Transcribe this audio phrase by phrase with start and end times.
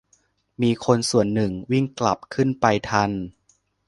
[0.61, 3.11] มีคนส่วนหนึ่งวิ่งกลับขึ้นไปทัน